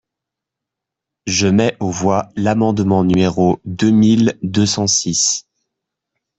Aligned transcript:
Je 1.27 1.45
mets 1.45 1.77
aux 1.79 1.91
voix 1.91 2.31
l’amendement 2.35 3.03
numéro 3.03 3.61
deux 3.65 3.91
mille 3.91 4.35
deux 4.41 4.65
cent 4.65 4.87
six. 4.87 5.45